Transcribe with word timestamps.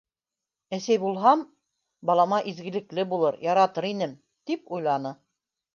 Әсәй 0.77 0.99
булһам, 1.03 1.43
балама 2.11 2.41
изгелекле 2.53 3.07
булыр, 3.13 3.41
яратыр 3.53 3.91
инем, 3.95 4.19
тип 4.51 4.79
уйланы. 4.79 5.19